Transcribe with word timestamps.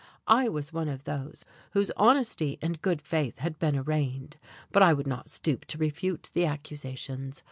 I 0.25 0.49
was 0.49 0.73
one 0.73 0.89
of 0.89 1.03
those 1.03 1.45
whose 1.73 1.91
honesty 1.95 2.57
and 2.59 2.81
good 2.81 3.03
faith 3.03 3.37
had 3.37 3.59
been 3.59 3.75
arraigned, 3.75 4.37
but 4.71 4.81
I 4.81 4.93
would 4.93 5.05
not 5.05 5.29
stoop 5.29 5.65
to 5.65 5.77
refute 5.77 6.31
the 6.33 6.43
accusations. 6.47 7.39